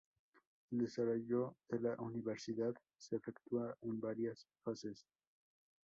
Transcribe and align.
El 0.71 0.79
desarrollo 0.79 1.55
de 1.69 1.79
la 1.79 1.95
universidad 1.99 2.73
se 2.97 3.17
efectúa 3.17 3.77
en 3.83 3.99
varias 4.01 4.47
fases. 4.63 5.05